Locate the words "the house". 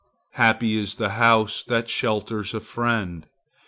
0.95-1.61